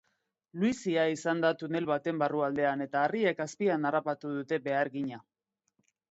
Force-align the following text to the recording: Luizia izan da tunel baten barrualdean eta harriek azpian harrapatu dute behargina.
Luizia 0.61 1.01
izan 1.15 1.41
da 1.41 1.49
tunel 1.63 1.87
baten 1.89 2.21
barrualdean 2.23 2.81
eta 2.85 3.03
harriek 3.09 3.43
azpian 3.45 3.85
harrapatu 3.91 4.31
dute 4.39 4.59
behargina. 4.69 5.21